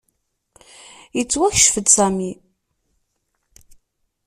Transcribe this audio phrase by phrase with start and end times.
[1.17, 2.31] Yettwakcef-d Sami.